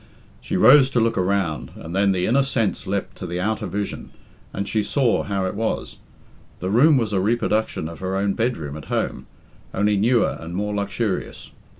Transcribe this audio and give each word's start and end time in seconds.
She 0.41 0.57
rose 0.57 0.89
to 0.89 0.99
look 0.99 1.15
around, 1.15 1.73
and 1.75 1.95
then 1.95 2.11
the 2.11 2.25
inner 2.25 2.41
sense 2.41 2.87
leapt 2.87 3.15
to 3.17 3.27
the 3.27 3.39
outer 3.39 3.67
vision, 3.67 4.09
and 4.51 4.67
she 4.67 4.81
saw 4.81 5.21
how 5.21 5.45
it 5.45 5.53
was. 5.53 5.97
The 6.59 6.71
room 6.71 6.97
was 6.97 7.13
a 7.13 7.19
reproduction 7.19 7.87
of 7.87 7.99
her 7.99 8.15
own 8.15 8.33
bedroom 8.33 8.75
at 8.77 8.85
home, 8.85 9.27
only 9.75 9.97
newer 9.97 10.37
and 10.39 10.55
more 10.55 10.73
luxurious. 10.73 11.51